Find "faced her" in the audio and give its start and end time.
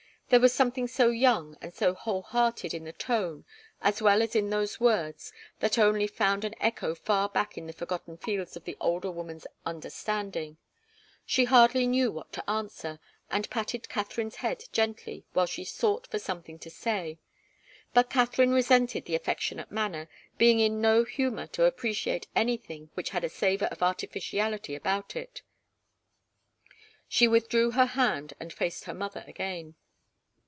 28.53-28.93